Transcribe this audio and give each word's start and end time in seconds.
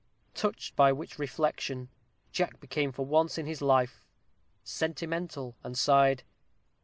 Touched 0.33 0.75
by 0.75 0.91
which 0.91 1.19
reflection, 1.19 1.87
Jack 2.31 2.59
became 2.59 2.91
for 2.91 3.05
once 3.05 3.37
in 3.37 3.45
his 3.45 3.61
life 3.61 4.03
sentimental, 4.63 5.55
and 5.63 5.77
sighed. 5.77 6.23